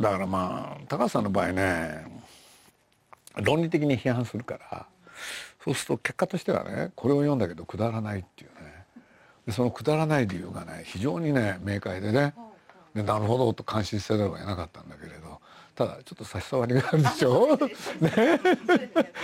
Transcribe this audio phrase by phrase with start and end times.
[0.00, 2.04] だからまあ高橋さんの場合ね
[3.36, 4.86] 論理的に批判するから
[5.64, 8.70] そうすると結果としてはねこれを読んだけどくだらないっていうね。
[9.46, 12.34] でそのくだらない理由がね非常にね明快でね
[12.94, 15.38] でなるほどと感心せざるを得なかったんだけれど
[15.76, 17.56] ただちょっと差し障りがあるでしょ？
[18.00, 18.10] ね？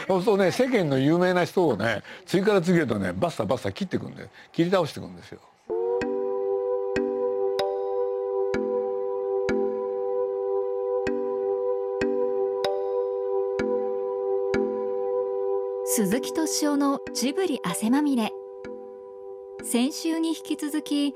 [0.06, 5.40] そうするとね世間の有名な人をね次から次へとねバッサバッサ切っていくんで切り倒していくんですよ。
[15.98, 18.30] 鈴木敏夫のジブリ汗まみれ。
[19.64, 21.14] 先週に引き続き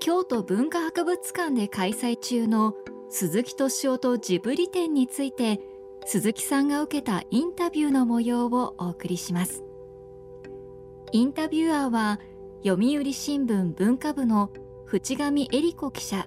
[0.00, 2.74] 京都文化博物館で開催中の
[3.10, 5.60] 鈴木敏夫とジブリ展について
[6.04, 9.62] 鈴木さんが受けたインタビューの模様をお送りします。
[11.12, 12.18] インタビュアーは
[12.64, 14.50] 読売新聞文化部の
[14.86, 16.26] 淵上恵里子記者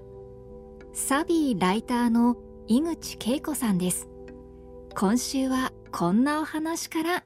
[0.93, 2.37] サビーライターの
[2.67, 4.07] 井口恵子さんです。
[4.95, 7.25] 今週はこんなお話から。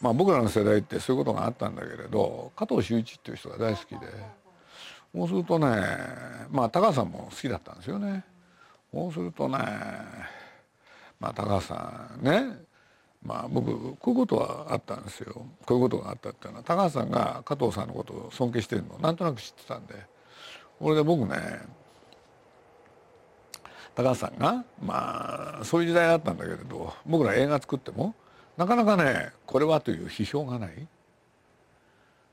[0.00, 3.98] まあ、僕らの世代ってそういうことがあったんだけれど加藤修一っていう人が大好きで
[5.14, 5.66] そうするとね
[6.50, 8.24] まあ高橋さんも好きだったんですよね。
[8.92, 9.58] そうするとね
[11.18, 12.58] まあ高橋さんね
[13.22, 19.94] まあ僕こういうことはあったんですよこういうことがあったっていうのは高橋さんが加藤さんのことを尊敬してるのをなんとなく知ってたんで
[20.78, 21.36] これで僕ね
[23.94, 28.14] 高橋さんがまあそういう時代だったんだけれど僕ら映画作っても
[28.58, 30.70] なかなかねこれはという批評がない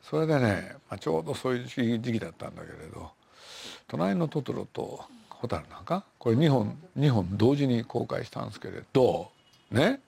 [0.01, 3.11] それでね、まあ、ちょうどそういう時期だったんだけれど
[3.87, 9.31] 「隣のトトロ」と「蛍の墓」これ2本2本同時に公開したんですけれど
[9.69, 10.01] ね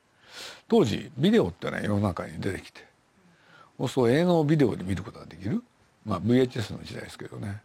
[0.68, 2.84] 当時ビデオってね世の中に出てきて
[3.78, 5.64] そうすると映画をビデオで見ることができる、
[6.04, 7.62] まあ、VHS の時代ですけどね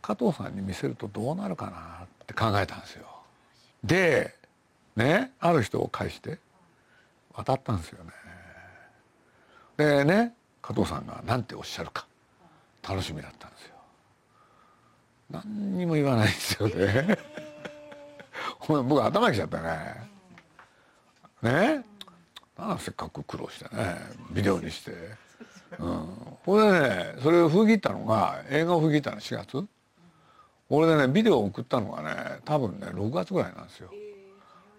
[0.00, 3.06] 加藤さんに見せるとどうなるかなって考えたんですよ。
[3.82, 4.34] で
[4.94, 6.38] ねある人を介して
[7.34, 8.10] 渡ったんですよね。
[9.76, 12.06] でね加藤さんが何ておっしゃるか
[12.86, 13.74] 楽しみだったんですよ。
[15.30, 17.18] 何にも言わないんですよね。
[18.68, 20.10] 僕頭きちゃったね。
[21.42, 21.84] ね
[22.56, 23.96] あせっかく苦労してね
[24.30, 24.92] ビデオにして。
[25.78, 29.66] うん、これでねそれを封切ったのが映画を封切ったの4月
[30.68, 33.90] 俺でねビデオを送ったのがね多分ね6月ぐらいなんですよ。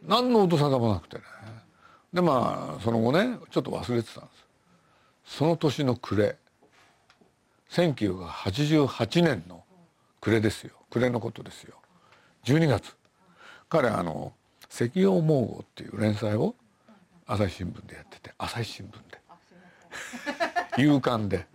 [0.03, 1.23] 何の音沙汰もなくてね。
[2.13, 4.29] でまあその後ねちょっと忘れてたんで
[5.25, 5.35] す。
[5.37, 6.37] その年の暮れ。
[7.69, 9.63] 1988年の
[10.21, 10.73] 暮れですよ。
[10.91, 11.75] 暮れのことですよ。
[12.45, 12.95] 12月。
[13.67, 14.33] 彼あの
[14.69, 16.55] 「石曜猛虎」っていう連載を
[17.25, 19.21] 朝日新聞でやってて朝日新聞で。
[20.77, 21.47] 夕刊で。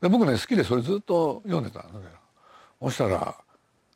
[0.00, 2.24] で僕ね好きでそれずっと読んでたんだけど。
[2.80, 3.34] そしたら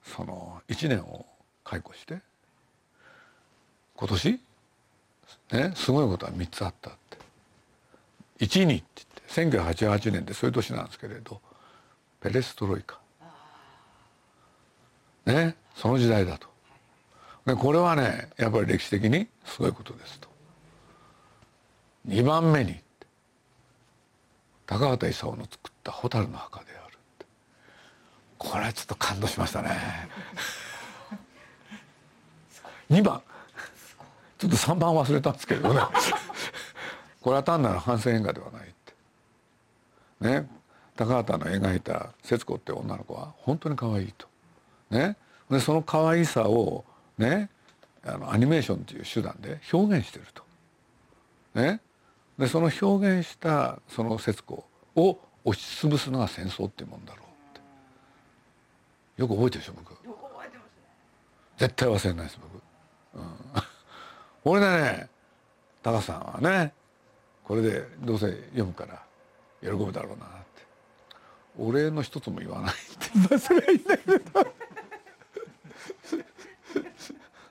[0.03, 1.27] その1年を
[1.65, 2.21] 解雇して
[3.95, 4.41] 今年
[5.53, 6.93] ね、すごいことは3つあったっ
[8.39, 8.45] て。
[8.45, 9.03] 1にって
[9.35, 11.41] 言って1988年でそういう年なんですけれど
[12.21, 12.99] ペレストロイカ。
[15.27, 16.49] ねその時代だと。
[17.47, 20.29] でこれはねやっぱり歴史的にすごいことですと。
[22.07, 22.81] 2番目に
[24.67, 27.27] 高畑勲の作った「蛍の墓」であるって。
[28.39, 30.09] これはちょっと感動しましたね。
[32.91, 33.23] 2番
[34.39, 35.81] ちょっと3番忘れたんですけどね。
[37.21, 38.95] これは単なる反省演歌ではないって。
[40.21, 40.49] ね。
[40.97, 44.29] 高畑の描いた節子って女の子は本当に可愛いと。
[44.91, 45.17] ね。
[45.51, 46.85] でその可愛さを
[47.19, 47.51] ね
[48.05, 50.45] あのアニメーションという手段で表現してると。
[51.55, 51.81] ね。
[52.39, 57.27] でその表現したその節子を押しつぶすのが戦争っていうもんだろう
[57.59, 57.61] っ
[59.17, 59.23] て。
[59.23, 59.99] よく覚えてるでしょ僕。
[61.57, 62.68] 絶対忘れないです僕、うん
[64.49, 65.09] 俺でね
[65.83, 66.73] 高さんはね
[67.45, 69.03] これでどうせ読むから
[69.63, 70.63] 喜ぶだろうなって。
[71.59, 73.39] お礼の一つも言わないって。
[73.39, 74.47] それはいいんだけど。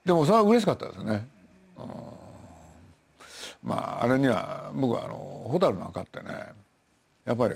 [0.05, 1.27] でもそれは嬉しかったですね。
[3.63, 6.29] まああれには僕はあの蛍の赤ってね
[7.25, 7.55] やっぱり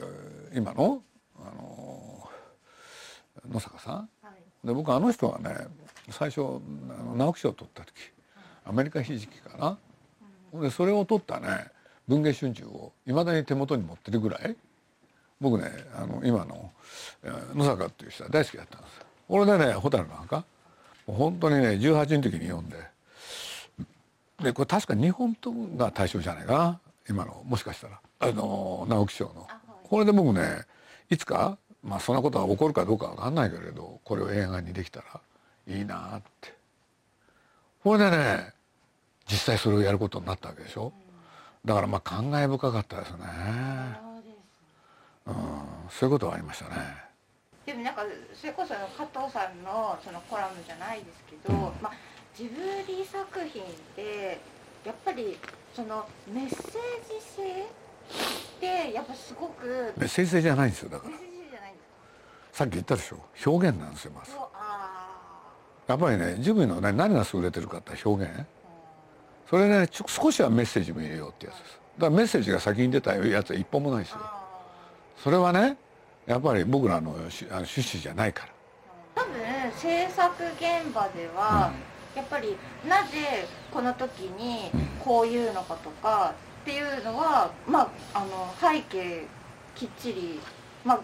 [0.54, 1.02] 今の
[1.40, 2.30] あの
[3.50, 4.32] 野坂さん、は
[4.64, 5.56] い、で僕あの人はね
[6.10, 7.94] 最初あの直木賞を取った時
[8.66, 9.78] アメリカひじきかな、
[10.54, 11.68] うん、でそれを取ったね
[12.08, 14.56] 文藝春秋をいまだに手元に持ってるぐらい
[15.40, 15.66] 僕ね
[15.96, 16.72] あの今の
[17.56, 19.02] 野坂っていう人は大好きだったんです。
[19.28, 20.44] 俺でね蛍の墓。
[21.08, 22.78] 本当にね18の時に読んで。
[24.44, 26.80] でこれ確か日本刀が対象じゃないかな。
[27.10, 28.00] 今のもしかしたら。
[28.20, 29.48] あの直木賞の。
[29.84, 30.62] これで僕ね
[31.10, 35.20] いつかまあそんなことは起こるかどうかわかんないけれどこれを映画にできたら
[35.68, 36.54] いいなって
[37.84, 38.54] これでね
[39.28, 40.94] 実際それをやることになったわけでしょ、
[41.66, 43.18] だからまあ感慨深かったですね。
[45.28, 45.36] うん。
[45.90, 46.76] そういうことはありましたね。
[47.66, 51.92] でもなんかそれこそ加藤さんのそのコラムじゃないですけど、まあ、
[52.36, 52.60] ジブ
[52.92, 54.42] リ作品って
[54.84, 55.38] やっぱり
[55.76, 56.62] そのメッセージ
[57.22, 57.66] 性っ
[58.60, 61.12] てやっぱすごくメッセージ性じゃないんですよだから。
[61.12, 61.86] メッセージ性じゃないんです
[62.52, 62.58] か？
[62.58, 63.20] さっき言ったでしょ？
[63.46, 64.32] 表現なんですよまず
[65.92, 68.32] やっぱりねジブリのね何が優れてるかって表現。
[68.34, 68.46] ー
[69.50, 71.80] それねちょ少しはメッセージも入れようってやつです。
[71.98, 74.20] だからメッセージが先に出たやつは一本もないですよ。
[74.22, 74.48] あ
[75.18, 75.78] それはね
[76.26, 78.46] やっぱり僕らのしあの趣旨じゃないか
[79.16, 79.22] ら。
[79.22, 81.74] ー多分制作現場では、
[82.16, 82.56] やっぱり
[82.88, 84.72] なぜこの時に
[85.04, 89.26] こういうのかとかっていうのはまああの背景
[89.76, 90.40] きっちり
[90.86, 91.00] まあ。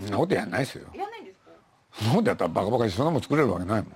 [0.00, 0.86] そんなことやんないですよ。
[0.94, 1.50] やらないんですか？
[1.92, 3.92] そんなことやったらバカバカにそんなもん作れるわけないもん、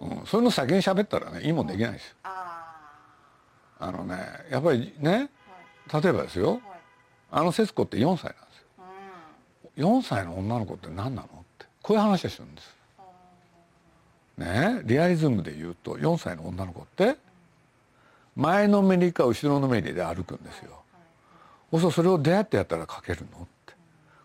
[0.00, 2.14] うん、それの先に喋ったらねいいもんできないですよ。
[2.24, 2.92] あ
[3.80, 4.16] あのね
[4.50, 6.02] やっぱりねーはい。
[6.02, 6.52] 例えばですよ。
[6.52, 6.60] はい。
[7.30, 8.66] あの節子って4歳なんですよ。
[9.78, 10.00] うん。
[10.00, 11.26] 4歳の女の子って何なのっ
[11.58, 11.66] て。
[11.82, 12.76] こういう話をするんです。
[12.98, 13.02] あ
[14.38, 17.16] ねリアリズムで言うと4歳の女の子って
[18.36, 20.82] 前のめりか後ろのめりで歩くんですよ。
[21.72, 23.74] そうするとそれを出会ってやったら書けるのって。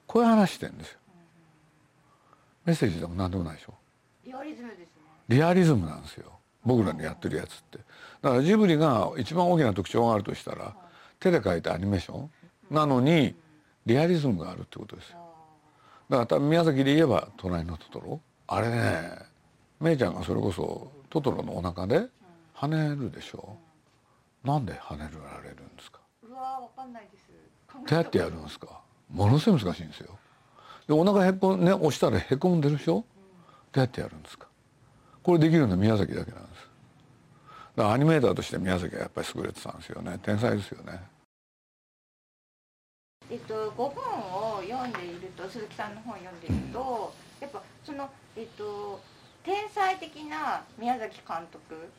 [0.06, 0.98] こういう話してんですよ。
[2.66, 3.74] メッセージでも何でもないでしょ。
[4.26, 4.93] ーリアリズムですね
[5.28, 6.32] リアリズムなんですよ。
[6.66, 7.80] 僕らのやってるやつって。
[8.22, 10.76] だからジブリが一番大きな特徴があるとしたら
[11.20, 12.30] 手で描いたアニメーション
[12.72, 13.36] なのに
[13.86, 15.18] リアリズムがあるってことですよ。
[16.10, 19.18] だから多分宮崎で言えば「隣のトトロ」あれね
[19.80, 22.08] メイちゃんがそれこそトトロのお腹で
[22.56, 23.58] 跳ねるでしょ。
[24.44, 26.00] なんで跳ねられるんですか？
[26.22, 27.26] うわーわかんないです。
[27.72, 28.82] 考えどうやってやるんですか？
[29.10, 30.18] ものすごい難しいんですよ。
[30.88, 32.94] でお腹へこんね押したらへこんでるでしょ？
[32.94, 33.06] ど
[33.76, 34.48] うやってやるんですか？
[35.24, 36.68] これできるのは宮崎だけなんです。
[37.76, 40.20] だからアニメーターとして宮崎はやっぱり優れてたんですよね。
[40.22, 41.02] 天才ですよね。
[43.32, 43.90] えっと、5本
[44.60, 49.02] を読んでいると鈴木さんの本を読んでいるとやっぱその、えっと、
[49.44, 51.90] 天才的な宮崎監督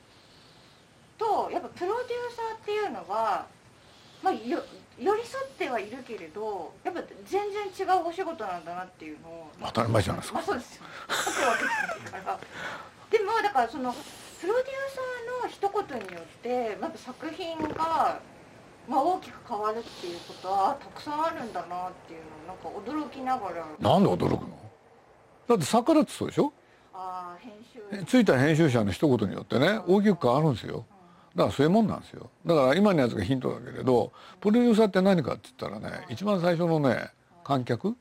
[1.18, 3.46] とやっぱプロデューサーっていうのが、
[4.22, 4.62] まあ、よ
[4.98, 10.38] 寄り添ってはいるけれどやっぱ全然違うお仕事なんだなっていうのを当たり前じゃないですか。
[10.38, 11.64] まあそうですよ書くわけ
[12.00, 12.40] ですから
[13.14, 13.94] でもだからその
[14.40, 18.20] プロデューサーの一言によってまず作品が、
[18.88, 23.66] まあ、大きく変わるっていうことはたくさんあるんだなっていうのをなんか驚きながら。
[23.78, 24.58] なんで驚くの？
[25.46, 26.52] だって作家だってそうでしょ？
[26.92, 30.84] ああ編集ついた編集者の一言によってね大きく変わるんですよ。
[31.36, 32.30] だからそういうもんなんですよ。
[32.44, 37.10] だから今のやつがヒントだけれどプロデューサーって何かって言ったらね一番最初のね
[37.44, 37.94] 観客？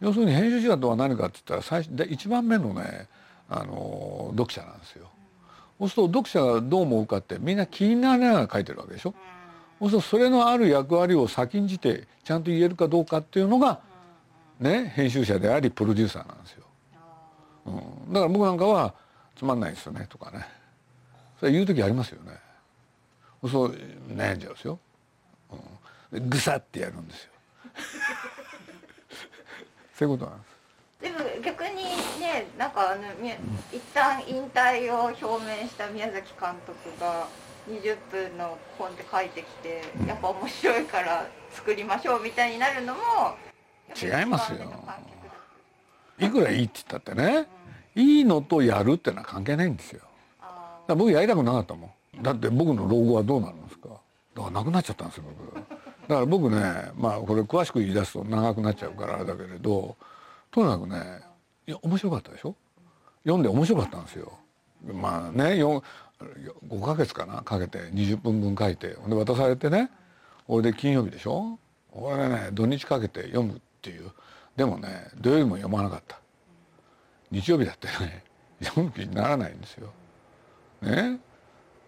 [0.00, 3.08] 要するに編集者とは何かって言ったら最初で一番目のね
[3.54, 5.08] あの読者なんですよ。
[5.78, 9.14] そうすると読者がどう思うかってみんな気になりながら書いてるわけでしょ。
[9.80, 13.80] そうするとそれのある役割を先んじてちゃんと言えるかどうかっていうのが
[14.58, 16.64] ね編集者でありプロデューサーなんですよ。
[17.66, 18.94] うん、だから僕なんかは
[19.36, 20.46] 「つまんないですよね」とかね。
[21.38, 22.38] それ言う時ありますよね。
[23.50, 23.76] そう
[24.08, 24.78] 悩んじゃうんですよ、
[26.12, 27.32] うん、でぐさってやるんですよ。
[29.98, 30.52] そういうことなんです。
[31.02, 31.82] でも逆に
[32.32, 33.30] ねなんかあのみ
[33.72, 37.26] 一旦引退を表明した宮崎監督が
[37.68, 43.00] 20分の本で書いてきてやっぱ面白いから作りましょうみたいになるのも
[43.94, 44.58] 違いますよ。
[46.18, 47.46] いくらいいって言ったってね
[47.94, 50.00] いいのとやるってのは関係ないんですよ。
[50.88, 52.22] 僕やりたくなかったもん。
[52.22, 53.88] だって僕の老後はどうなるんですか？
[54.34, 55.54] だからなくなっちゃったんですよ僕。
[55.54, 55.66] だか
[56.08, 59.96] ら僕ねまあこれ詳しく言い出すと長くなっちゃうからあれだけれど
[60.50, 61.20] とにかくね
[61.66, 62.54] いや面白かったでしょ？
[63.24, 64.32] 読んで面白かったんですよ。
[64.84, 65.82] まあね5
[66.84, 67.42] ヶ月かな？
[67.42, 68.94] かけて20分分書いて。
[68.94, 69.90] ほんで渡されてね
[70.48, 71.58] 俺で金曜日でしょ？
[71.92, 74.10] 俺ね土日かけて読むっていう。
[74.56, 76.18] でもね土曜日も読まなかった。
[77.30, 78.24] 日曜日だってね
[78.62, 79.92] 読む気にならないんですよ。
[80.82, 81.18] ね？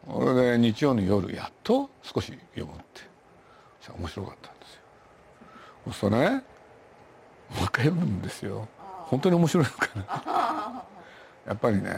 [0.07, 3.02] 俺で日曜の夜やっと少し読むって。
[3.81, 4.81] そし面白かったんですよ。
[5.87, 8.69] そうするとねもう一回読むんですよ。
[9.14, 10.85] 本当に面白いのかな。
[11.47, 11.94] やっぱりね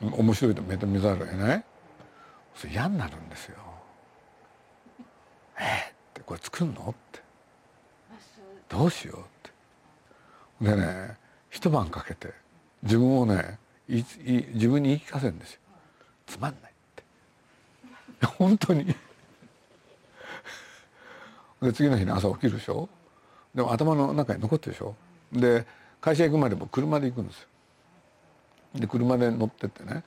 [0.00, 1.64] 面白いと認めざるを得ない。
[2.54, 3.58] それ嫌になるんですよ。
[5.58, 6.88] えーってこれ作るの？
[6.88, 7.20] って。
[8.70, 9.22] どうしようっ
[10.64, 10.70] て。
[10.70, 11.18] でね
[11.50, 12.32] 一晩かけて
[12.82, 14.04] 自分をねいい
[14.54, 15.60] 自分に言い聞かせるんですよ。
[16.26, 17.04] つまんないって。
[18.38, 18.96] 本当に。
[21.60, 22.88] で次の日に朝起きるでしょ？
[23.54, 24.94] でも頭の中に残ってるでしょ？
[25.32, 25.66] で
[26.06, 27.48] 会社行くまでも車で行くんですよ。
[28.76, 30.04] で車で乗ってってね。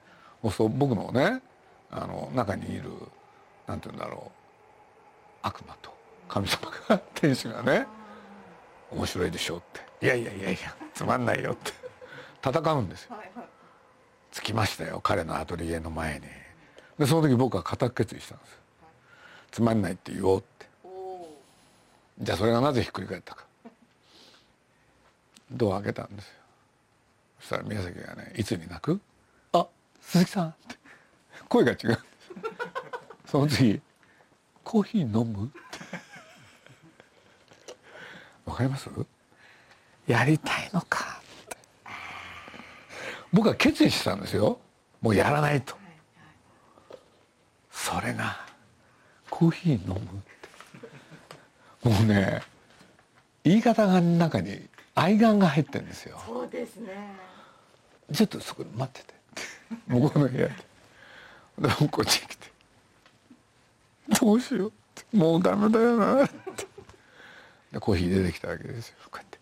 [0.49, 1.41] そう僕のね
[1.91, 2.89] あの中にいる
[3.67, 4.31] なんて言うんだろ
[5.43, 5.45] う。
[5.45, 5.93] 悪魔と
[6.29, 7.85] 神様が天使がね
[8.91, 9.61] 面白いでしょっ
[9.99, 10.05] て。
[10.05, 11.73] いやいやいやいやつまんないよって。
[12.41, 13.17] 戦うんですよ。
[14.31, 16.27] 着きましたよ彼のアトリエの前に。
[16.97, 18.59] でその時僕は固く決意したんです
[19.51, 20.65] つまんないって言おうって。
[22.21, 23.48] じゃあそれがなぜひっくり返ったか
[25.51, 26.33] ドア開けたんですよ。
[27.39, 28.99] そしたら宮崎がね「いつに泣く?」
[29.53, 29.67] 「あ
[30.01, 30.75] 鈴木さん」って
[31.47, 31.99] 声が違う。
[33.25, 33.81] その次
[34.63, 35.51] 「コーヒー飲む?」
[38.45, 38.89] わかります？
[40.07, 41.21] やりたいのか。
[41.45, 41.57] って
[43.31, 44.59] 僕は決意してたんですよ。
[45.01, 45.77] もうやらないと。
[47.71, 48.39] それが
[49.29, 50.21] 「コーヒー飲む?」っ
[51.81, 51.89] て。
[51.89, 52.41] もうね
[53.43, 54.67] 言い方が中に
[54.99, 56.19] 愛願が入ってるんですよ。
[56.25, 56.89] そうですね。
[58.13, 59.13] ちょっとそこで待ってて。
[59.87, 60.53] 向こうの部屋で。
[61.59, 62.51] でこっちに来て。
[64.19, 64.69] どうしよう。
[64.69, 66.35] ってもうダメだよなって。
[67.71, 68.95] でコーヒー出てきたわけですよ。
[69.11, 69.39] こうやって。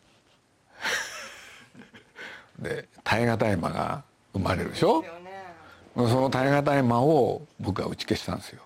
[2.84, 5.04] で耐え難い間が生まれるでしょ？
[5.96, 8.62] その耐え難い間を僕は打ち消したんですよ。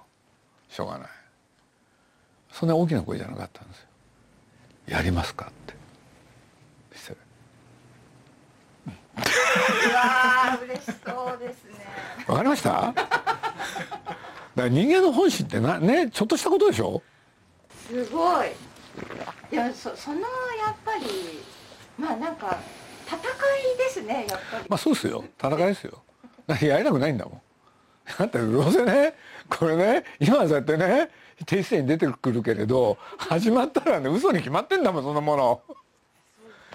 [0.69, 1.09] しょうがない。
[2.51, 3.87] そんな大きな声じゃなかったんですよ。
[4.87, 5.73] やりますかって
[6.91, 7.17] そしたら
[8.89, 11.85] うわー嬉しそうですね。
[12.27, 12.69] わかりました？
[12.71, 13.03] だか
[14.55, 17.01] ら人間の本心ってなねちょっとしたことでしょ？
[17.87, 18.47] すごい。
[19.51, 20.25] いやそそのや
[20.71, 21.05] っぱり
[21.97, 22.57] まあなんか
[23.05, 23.21] 戦い
[23.77, 25.23] ですねやっぱり、まあそうですよ。
[25.37, 26.01] 戦いですよ。
[26.61, 27.41] やりたくないんだもん。
[28.17, 29.13] だってどうせね
[29.49, 31.09] これね今はそうやってね
[31.45, 35.61] 定性に出てくるけれど始まったらね嘘に決まってんだもんそんなもの。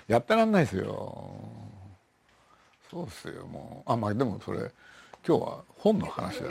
[0.08, 1.45] やってらんないですよ
[2.90, 3.92] そうですよもう。
[3.92, 4.58] あまあでもそれ
[5.26, 6.48] 今日は本の話だ。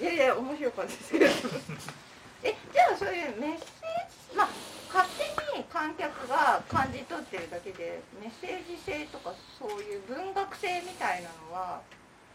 [0.00, 1.24] いやいや面白かったですけど。
[2.44, 4.48] えじゃあそういうメッセージまあ
[4.94, 5.08] 勝
[5.52, 11.80] 手に観客が感じ取ってるだけでメッセージ性とかそういう文学性みたいなのは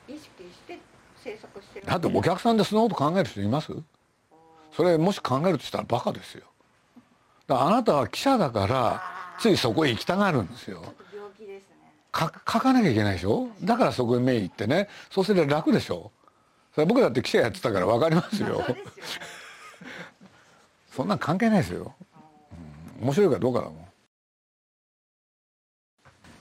[0.07, 0.79] 意識して
[1.23, 3.71] 制作してるだってお客さんでそんなこと考える人います？
[4.75, 6.45] それもし考えるとしたらバカですよ。
[7.47, 9.03] だからあなたは記者だから
[9.39, 10.81] ついそこへ行きたがるんですよ
[12.15, 12.29] 書
[12.59, 13.49] かなきゃいけないでしょ？
[13.63, 14.87] だからそこへ目行ってね。
[15.09, 16.11] そうすれば楽でしょ？
[16.75, 18.63] それ僕だって記者やってたから分かりますよ。
[20.95, 21.95] そんなん関係ないですよ、
[23.01, 23.87] うん、面白いかどうかだもん。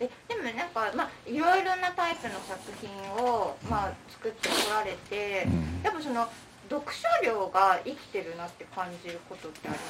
[0.00, 2.90] えでもなんかまあいろいろなタイプの作品
[3.24, 5.80] をまあ作ってこられて、うん。
[5.82, 6.28] やっぱその
[6.68, 9.84] 読書量が生きてるなって感じることってありま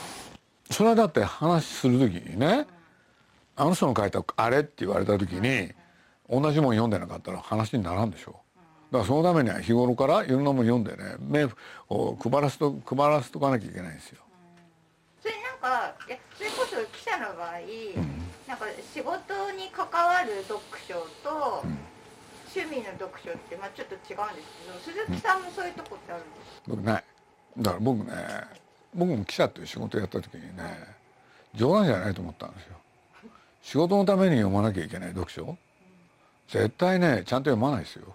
[0.71, 0.77] す？
[0.77, 2.67] それはだって話する時にね
[3.63, 5.71] あの人の書いたあれって言われた時に
[6.29, 8.35] 同じもん読んでなかったら話にならんでしょ。
[8.91, 11.45] だからそのためには日頃からいろんなもん読んでね目
[11.89, 14.19] を配らすと配らせとかなきゃいけないんですよ。
[15.23, 17.61] それなんかえそれこそ記者の場合、
[18.49, 21.63] なんか仕事に関わる読書と、
[22.53, 24.51] 趣味の読書ってまあちょっと違うんです
[24.83, 27.05] けど鈴木さんもそういうとこってあるんですか、僕ない。
[27.59, 28.13] だから僕ね
[28.93, 30.99] 僕も記者という仕事をやった時にね
[31.55, 32.82] 冗談じゃないと思ったんですよ
[33.63, 35.57] 仕事のために読まなきゃいけない読書？
[36.49, 38.15] 絶対ねちゃんと読まないですよ。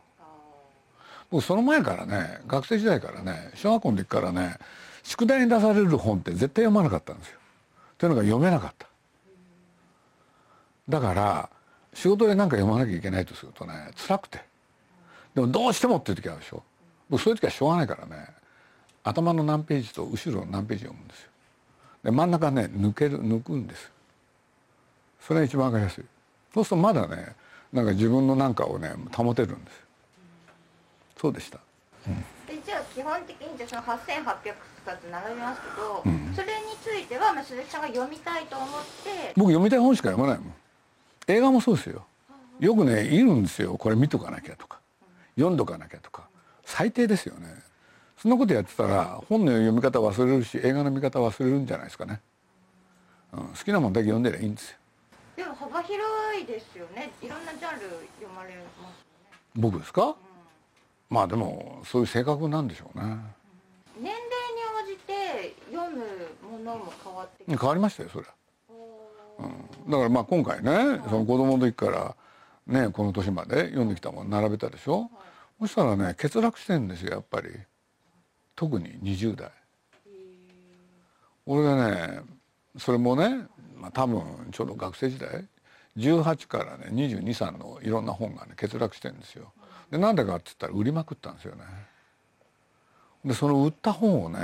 [1.29, 4.55] 僕その前からね学生時代からね小学校の時からね
[5.03, 7.39] 宿題に出される本って絶対読まなかったんですよ。
[7.97, 8.87] というのが読めなかった。
[10.89, 11.49] だから
[11.93, 14.41] 仕事で何か読まなきゃいけないとするとね辛くて。
[15.33, 16.63] でもどうしてもっていう時あるでしょ。
[17.09, 18.27] 僕そういう時はしょうがないからね
[19.03, 21.29] 頭の何ページと後ろの何ページ読むんですよ。
[22.03, 23.89] で真ん中ね抜ける抜くんです
[25.27, 26.05] それが一番わかりやすい。
[26.53, 27.35] そうするとまだね
[27.73, 29.83] なんか自分のなんかをね保てるんです
[31.17, 31.59] そうでした。
[32.47, 34.53] でじゃあ基本的にじゃあその8800
[34.85, 36.33] 冊並びますけど、うん。
[36.33, 38.69] それについては、まあ、鈴木さんが読みたいと思っ
[39.03, 39.33] て。
[39.35, 40.53] 僕読みたい本しか読まないもん。
[41.27, 42.05] 映画もそうですよ。
[42.59, 43.77] よくねいるんですよ。
[43.77, 44.79] これ見とかなきゃとか。
[45.35, 46.29] 読んどかなきゃとか。
[46.63, 47.47] 最低ですよね。
[48.17, 52.19] そんなことやってたら本の読み方忘れるし映画の見方忘れるんじゃないですかね、
[53.31, 54.77] うん、好きなもんだけ読んでりゃいいんですよ
[55.77, 57.11] 幅広いですよね。
[57.21, 57.85] いろんなジャンル
[58.19, 59.05] 読まれます
[59.55, 60.15] 僕ですか？
[61.09, 63.03] まあでもそういう性格なんでしょうね。
[63.03, 63.21] よね
[64.01, 64.23] 年齢に
[64.83, 68.25] 応じて読むものも変わって変わりましたよそれ
[69.39, 69.45] う
[69.87, 69.91] ん。
[69.91, 72.15] だからまあ今回ねその子供の時から
[72.65, 75.11] ねこの年まで読んできたもの並べたでしょ？
[75.59, 77.49] そしたらね欠落してんですよやっぱり。
[78.55, 79.51] 特に20代。
[81.45, 82.21] 俺がね
[82.79, 85.47] それもね、まあ、多分ちょうど学生時代
[85.97, 89.51] 18からね223のいろんな本がね欠落してるんですよ。
[89.91, 91.63] でなんでかって言ったら売りまくったんですよね。
[93.25, 94.39] でその売った本をね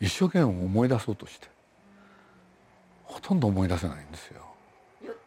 [0.00, 1.48] 一生懸命思い出そうとして
[3.04, 4.42] ほとんど思い出せないんですよ。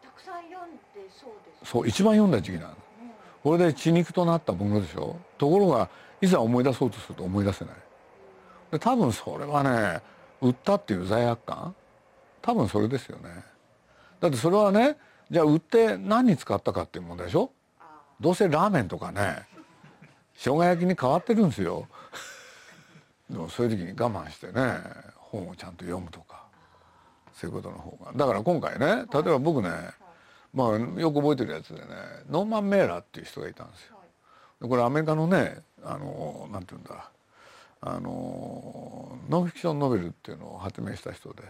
[0.02, 2.74] たくさん読んでそうですそう一番読んだ時期なの。
[3.44, 5.90] これで血肉となったものでしょところが
[6.22, 7.74] いざ思い出そうとすると思い出せない
[8.72, 10.00] で多分それはね
[10.40, 11.74] 売ったっていう罪悪感
[12.40, 13.44] 多分それですよね
[14.18, 14.96] だってそれはね
[15.34, 17.50] じゃあ売って何に使ったかっていう問題でしょ？
[18.20, 19.42] どうせラーメンとかね
[20.36, 21.88] 生姜焼きに変わってるんですよ。
[23.28, 24.78] でもそういう時に我慢してね
[25.16, 26.44] 本をちゃんと読むとか
[27.32, 28.12] そういうことの方が。
[28.12, 29.70] だから今回ね例えば僕ね
[30.52, 31.86] まあよく覚えてるやつでね
[32.30, 34.68] ノーマン・メーラーっていう人がいたんですよ。
[34.68, 37.10] これアメリカのねあのなんていうんだ
[37.86, 41.42] あのノンフィクションノベルっていうのを発明した人で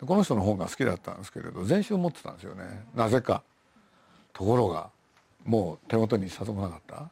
[0.00, 2.84] でこの人の本が好きだったんですけれど全集持ってたんですよね。
[2.94, 3.42] なぜか。
[4.32, 4.88] ところが
[5.44, 7.10] もう手元に一冊もなかった。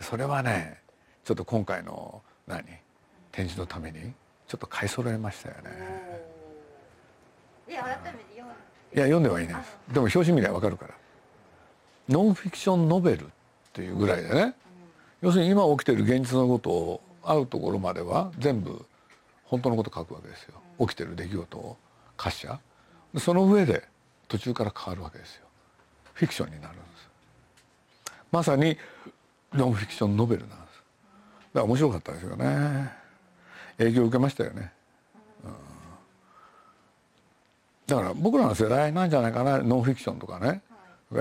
[0.00, 0.78] それはね
[1.24, 2.64] ちょっと今回の何？
[3.32, 4.12] 展示のために
[4.46, 5.70] ちょっと買い揃えましたよね。
[7.66, 8.52] で改めて読んい
[8.92, 9.78] や読んではいないです。
[9.92, 10.94] でも表紙見りゃ分かるから。
[12.08, 13.28] ノンフィクションノベルっ
[13.72, 14.54] ていうぐらいでね、
[15.22, 18.84] 要するに今起きてる現実のことをあるところまでは全部
[19.44, 20.54] 本当のこと書くわけですよ。
[20.80, 21.76] 起きてる出来事を
[22.18, 22.46] 歌詞
[23.18, 23.84] その上で
[24.28, 25.46] 途中から変わるわけですよ。
[26.14, 27.10] フィクションになるんです。
[28.30, 28.76] まさに
[29.52, 30.58] ノンフィクションノベルなんです。
[30.58, 32.92] だから面白かったですよね。
[33.78, 34.72] 影響を受けましたよね。
[37.86, 39.58] だから僕らの世代なんじゃないかな。
[39.58, 40.62] ノンフィクションとかね、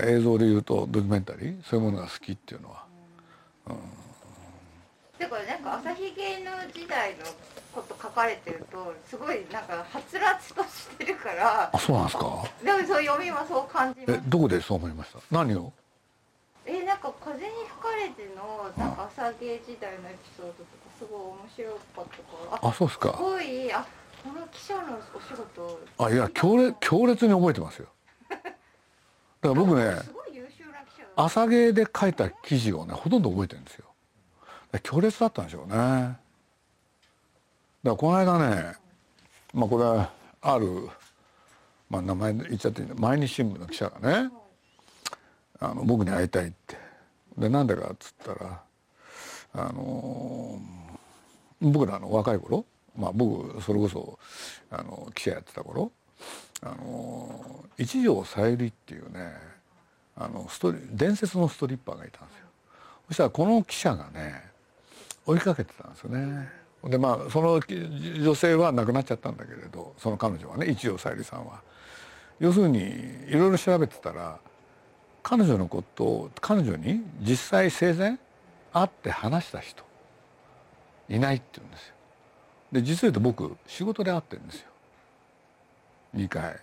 [0.03, 1.63] 映像でいうとドキュメンタリー。
[1.63, 2.85] そういうものが好きっていうのは。
[3.67, 3.75] うん、
[5.19, 7.25] だからなんか朝日芸能時代の
[7.73, 12.43] こと書かれてるとすごいなんかはつらつとしてるからあそうなんですか？
[12.63, 14.19] でもそう読みはそう感じます。
[14.19, 15.19] えどこでそう思いました？
[15.29, 15.73] 何を？
[16.65, 20.67] えなんか風に吹かれてのなんか朝芸時代のエピソードとか
[20.97, 22.05] すごい面白かっ
[22.49, 22.69] たから。
[22.69, 23.11] あそうですか。
[23.11, 23.85] すごいあ
[24.23, 25.79] この記者のお仕事。
[25.97, 27.87] あいや強烈強烈に覚えてますよ。
[28.29, 28.47] だか
[29.41, 29.95] ら僕ね
[31.15, 33.85] 朝芸で書いた記事をねほとんど覚えてるんですよ
[34.83, 35.73] 強烈だったんでしょうね。
[35.73, 36.19] だか
[37.83, 38.73] らこの間ね
[39.53, 40.89] まあこれはある、
[41.89, 42.95] まあ、名前言っちゃっていいんだ。
[42.95, 44.31] 毎日新聞の記者がね
[45.59, 46.77] あの僕に会いたいって。
[47.37, 48.61] でなんでかっつったら
[49.53, 52.65] あのー、僕らの若い頃
[52.99, 54.19] まあ、僕それこそ
[54.69, 55.91] あの記者やってた頃
[56.61, 59.31] あの一条さゆりっていうね
[60.17, 62.45] あのストリ伝説のストリッパーがいたんですよ。
[63.07, 64.43] そしたらこの記者がね
[65.29, 66.49] 追いかけてたんですよね。
[66.83, 71.61] でまあその女性は亡くなっちゃったんだけれどその彼女はね一条さゆりさんは。
[72.39, 72.79] 要するに
[73.27, 74.39] いろいろ調べてたら
[75.21, 78.17] 彼女のことを彼女に実際生前
[78.71, 79.83] 会って話した人
[81.09, 81.93] いないって言うんですよ。
[82.71, 84.67] で実を言うと僕仕事で会ってるんですよ。
[86.15, 86.59] 2回。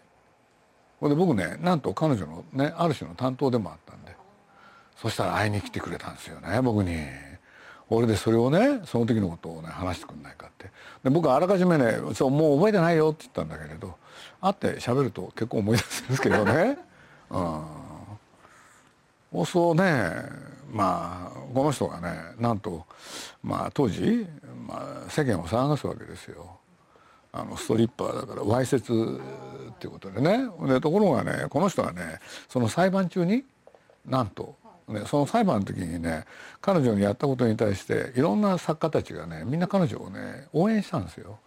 [0.99, 4.17] ほんで僕ねなんと彼女のねある種の担当でもあったんで。
[4.97, 6.97] そしたら会いに来てくれたんですよね僕に。
[7.89, 10.71] 俺でそれをねその時のことをね話してくんないかって。
[11.05, 13.95] で僕はあらかじめねそうもう覚えてないよって言ったんだけれど
[14.41, 16.79] 会って喋ると結構思い出すんですけどね。
[17.31, 17.39] う
[19.43, 19.47] ん。
[19.47, 20.13] そうね
[20.73, 22.87] まあこの人がねなんと、
[23.43, 24.27] まあ、当時、
[24.67, 26.59] まあ、世間を騒がすわけですよ。
[27.33, 29.21] あのストリッパーだからわいせつ
[29.73, 30.49] っていうことでね。
[30.67, 32.19] でところがねこの人はね
[32.49, 33.45] その裁判中に
[34.07, 34.55] なんと、
[34.89, 36.25] ね、その裁判の時にね
[36.61, 41.39] 彼女にやったことに対していろんな作家たちがねみんな彼女をね応援したんですよ。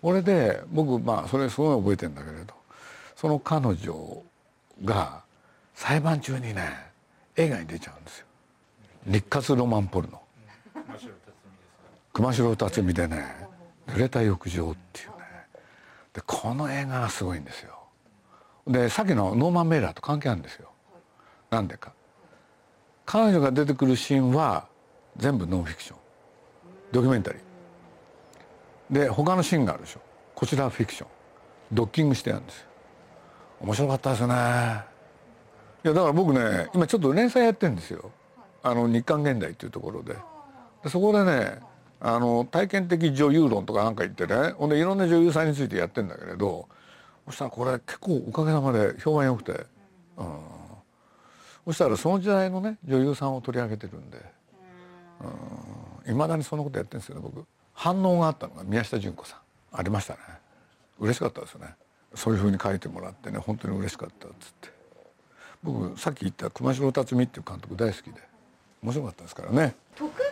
[0.00, 2.54] 俺で僕まあそれすごい覚えてんだけれど
[3.16, 4.22] その彼女
[4.84, 5.22] が
[5.74, 6.70] 裁判中にね
[7.36, 8.26] 映画に出ちゃうんですよ。
[9.06, 10.22] 日活ロマンポルノ。
[12.12, 13.48] 熊代辰巳でね
[13.88, 15.14] 「濡れた浴場」っていうね。
[16.12, 17.76] でこの映画がすごいんですよ。
[18.68, 20.70] でさっきのノーマン・メイラーと関係あるんですよ。
[21.50, 21.92] なんでか。
[23.10, 24.66] 彼女が出てくるシーンは
[25.16, 25.96] 全部ノンフィクション。
[26.92, 28.94] ドキュメンタリー。
[28.94, 30.00] で他のシーンがあるでしょ。
[30.34, 31.08] こちらはフィクション。
[31.72, 32.66] ドッキングしてあるんですよ。
[33.62, 34.34] 面白かったですね。
[34.34, 38.10] いやだから僕ね今ちょっと連載やってるんですよ。
[38.62, 40.14] あの日韓現代っていうところで。
[40.82, 41.60] でそこでね
[42.00, 46.68] あの体験的女優論とかなんか言ってねほんでいろんな女優さんについてやってんだけれど
[47.24, 49.52] そしたらこれ結構おかげさまで評判良くて、
[50.18, 50.58] うん、
[51.68, 54.16] そしたらその時代のね女優さんを取り上げてるんで。
[56.08, 57.44] いま、うん、だにそんなことやってるんですけど僕。
[57.74, 59.40] 反応があったのが宮下純子さん。
[59.76, 60.20] ありましたね。
[60.98, 61.74] 嬉しかったですよね。
[62.14, 64.70] そういうふうに書いてもらってね本当に嬉しかったっつって。
[65.62, 68.12] 僕さっき言った熊城辰巳っていう監督大好きで
[68.82, 69.74] 面白かったですからね。
[69.94, 70.30] 徳間時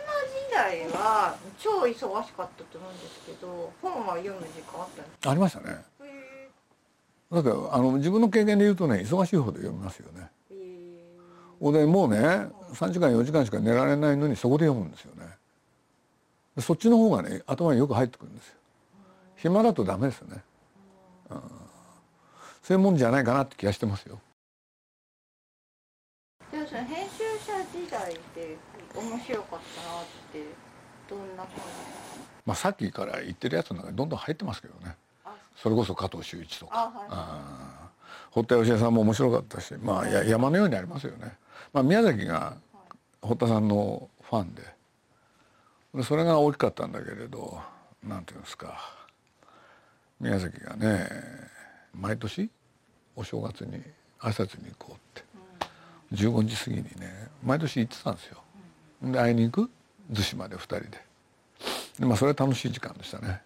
[0.55, 5.83] 代は超忙しかったと思うんですけど本は読む時間あったんですありましたね。
[7.31, 10.31] だからあの自分の経験で言うとね忙しいほど読みますよね
[11.61, 12.17] えへおでもうね
[12.73, 15.27] 3時間4時間しか寝られないのにそこで読むんですよね。
[16.55, 18.55] でそっちの方がね頭によく入ってくるんですよ。
[19.35, 20.43] 暇だとダメですよね、
[21.29, 21.37] うん、
[22.63, 24.19] そういうもんじゃないかなって気がしてますよ。
[26.51, 28.57] えでもその編集者時代って
[28.95, 30.43] 面白かったなって
[31.07, 31.61] どんな感じ？
[32.45, 34.95] まあさっきから言ってるやつの中にどんどん入ってますけどね。
[35.25, 36.91] あそれこそ加藤修一とか。
[37.09, 37.87] あはい
[38.31, 39.73] 堀田芳恵さんも面白かったし。
[39.75, 41.37] まあや山のようにありますよね、
[41.73, 42.57] まあ、宮崎が
[43.21, 47.59] 堀田さんのファンでそれが大きかったんだけれど
[48.03, 48.95] なんていうんですか。
[50.19, 51.09] 宮崎がね
[51.93, 52.49] 毎年
[53.15, 53.81] お正月に
[54.19, 55.27] 挨拶に行こうって。
[56.13, 58.41] 15時過ぎにね毎年行ってたんですよ。
[59.03, 59.69] で会いに行く？
[60.11, 60.89] 逗子まで2人で。
[61.99, 63.41] でまあそれは楽しい時間でしたね、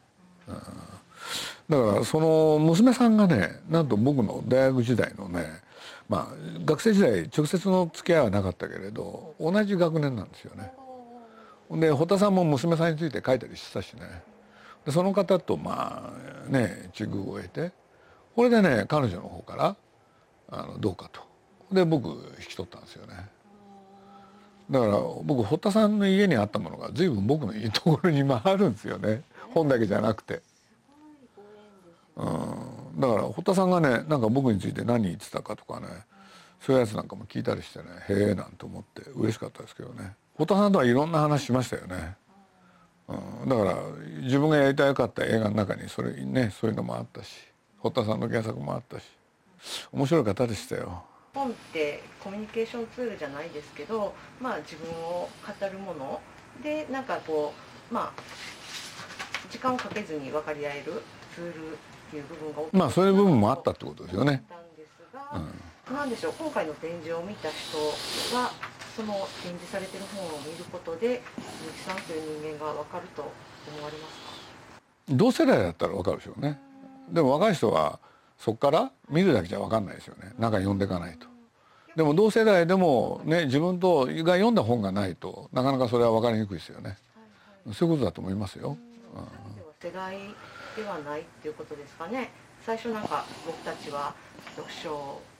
[0.48, 0.56] うん。
[0.56, 5.46] だからその娘さんがねなんと僕の大学時代のね
[6.12, 10.74] まあ学生時代直接の付き合いはなかったけれど同じ学年なんですよね。
[11.72, 14.02] で堀田さんも娘さんについて書いたりしてたしね。
[14.86, 17.72] でその方とまあね地遇を得て
[18.36, 19.76] これでね彼女の方から
[20.50, 21.22] あのどうかと。
[21.72, 23.14] で僕引き取ったんですよね。
[24.70, 29.24] だから僕堀田さんの家にあったものが随分僕のいいところに今あるんですよね。
[29.54, 30.42] 本だけじゃなくて。
[32.18, 32.28] うん、
[33.02, 35.88] だから堀田さんがねなんか僕について何言ってたかとかね
[36.62, 40.14] そういうやつなんかも聞いたりしてねへえなんて思って嬉しかったですけどね。
[40.36, 42.16] 堀田さんとはいろんな話しましたよね、
[43.08, 43.76] うん、だから
[44.22, 47.32] 自分がやりたかった映画の中にそれねそういうのもあったし
[47.80, 49.04] 堀田さんの原作もあったし
[49.92, 51.04] 面白い方でしたよ。
[51.34, 56.22] 本ってコミュニケーションツールじゃないですけど、まあ、自分を語るもの。
[56.62, 57.54] でなんかこ
[57.90, 58.22] うまあ
[59.50, 61.02] 時間をかけずに分かり合える
[61.34, 61.78] ツール
[62.12, 64.44] っていう部分がまあそういう部分もあったってことですよね、
[65.34, 66.34] うん、が、なんでしょう。
[66.38, 67.78] 今回の展示を見た人
[68.36, 68.52] は
[68.98, 73.32] その展示されてる本を見ることで鈴木さんという人間が分かると思
[73.84, 75.16] われますか？
[75.16, 76.60] 同世代だったら分かるでしょうね。
[77.10, 78.00] でも若い人は
[78.38, 80.34] そこから見るだけじゃ分かんないですよね。
[80.38, 81.28] 中に読んでいかないと。
[81.96, 86.98] でも同世代でもね自分とが読んだ本がないとなかなかそれは分かりにくいですよね。
[87.74, 88.76] そういうことだと思いますよ、
[89.80, 90.18] 世代
[90.76, 92.30] ではないっていうことですかね。
[92.66, 94.14] 最初なんか僕たちは
[94.56, 94.94] 読書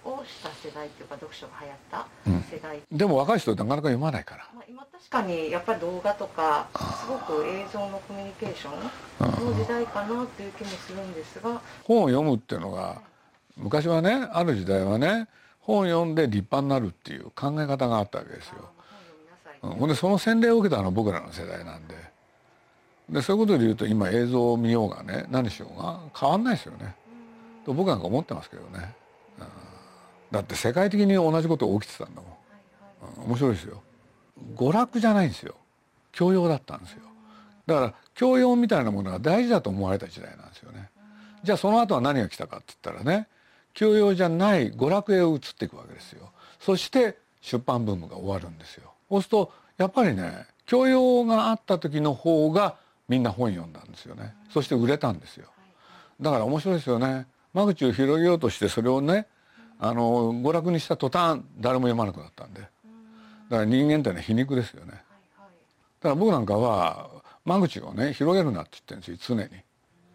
[0.04, 2.08] をした世代っていうか読書が流行った
[2.56, 11.62] 世代、うん、でも若い人はなかなか読まないから、まあ、今確かにやっぱり動画とかすごく映像のコミュニケーションの時代かなっていう気もするんですが。
[11.84, 13.02] 本を読むっていうのが
[13.58, 15.28] 昔はねある時代はね
[15.60, 18.70] 本を読んで立派になるっていう考え方があったわけですよ。
[19.62, 21.96] うん、ほんでその洗礼を受けたのは僕らの世代なんで
[23.12, 26.96] でそういうことで言うと今映像を見ようがね何しようが変わんないですよね。
[27.66, 28.96] と僕なんか思ってますけどね、
[29.40, 29.46] うん、
[30.32, 33.82] だって世界的に同じこと起きてたんだもん、うん、面白いですよ。
[34.56, 35.56] 娯楽じゃないんですよ。
[36.12, 37.02] 教養だったんですよ。
[37.68, 40.90] だから教養みたいなものが大事だと思われた時代なんですよね。
[41.44, 43.28] じゃあその後は何が来たかって言ったらね
[43.74, 46.32] 教養じゃない娯楽へ移っていくわけですよ。
[46.60, 48.92] そして出版ブームが終わるんですよ。
[49.10, 52.76] そうするとやっぱりね教養があった時の方が
[53.12, 54.34] みんな本読んだんですよね。
[54.50, 55.48] そして売れたんですよ。
[56.22, 57.28] だから面白いですよね。
[57.54, 59.28] 間口を広げようとしてそれをね
[59.80, 62.62] あの娯楽にした途端誰も読まなくなったんで。
[62.62, 62.70] だか
[63.50, 64.92] ら人間ってのは皮肉ですよね。
[64.94, 65.02] だか
[66.04, 67.10] ら僕なんかは
[67.44, 69.36] 間口をね広げるなって言ってるんですよ。
[69.38, 69.50] 常に。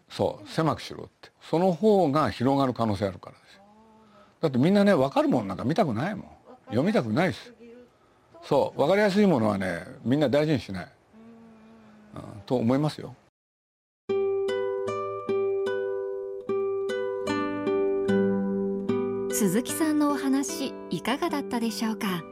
[0.09, 0.49] そう。
[0.49, 1.29] 狭くしろって。
[1.47, 3.61] その方が広がる可能性あるからですよ。
[4.41, 6.25] だってみんなね分かるものなんか見たくないもん。
[6.69, 7.53] 読みたくないです。
[8.41, 8.79] そう。
[8.79, 10.87] 分かりやすいものはねみんな大事にしない、
[12.45, 13.15] と思いますよ。
[19.31, 22.23] 鈴木さんのお話いかがだったでしょうか？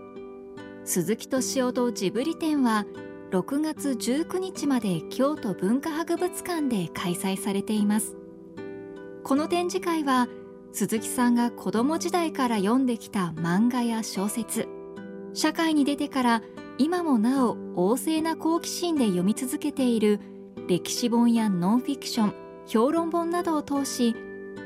[0.83, 2.85] 鈴木敏夫とジブリ展は
[3.31, 8.15] 6月19日まで京都文化博物館で開催されています。
[9.23, 10.27] この展示会は
[10.71, 14.67] 鈴木さんが子供時代から読んできた漫画や小説
[15.33, 16.41] 社会に出てから
[16.77, 20.19] 今もなお旺盛な好奇心で読み続けている
[20.67, 22.33] 歴史本やノンフィクション
[22.67, 24.15] 評論本などを通し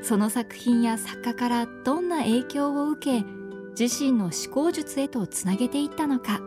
[0.02, 3.24] その作品や作家からどんな影響を受け
[3.78, 6.40] 自身の思考術へとつなげていったのか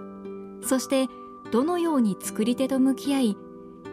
[0.61, 1.07] そして
[1.51, 3.37] どのように作り手と向き合い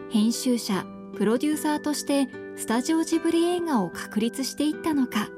[0.09, 5.29] 編集者プロデューサーとしてスタジオジブリ映画を確立していったのか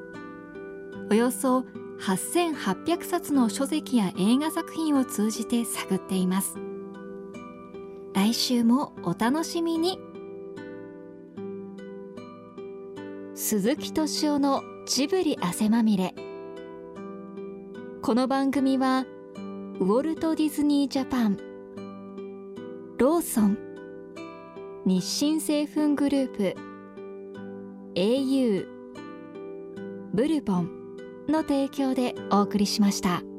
[1.12, 1.66] およそ
[2.04, 6.58] 8800冊の書籍や映画作品を通じて探っています。
[8.14, 10.02] 来週もお楽しみに。
[13.36, 16.14] 鈴木敏夫のジブリ汗まみれ。
[18.02, 19.06] この番組は
[19.80, 21.38] ウォルト・ディズニー・ジャパン
[22.98, 23.58] ローソン
[24.86, 26.56] 日清製粉グループ
[27.96, 28.68] au
[30.14, 30.83] ブルボン
[31.32, 33.33] の提供でお送りしました。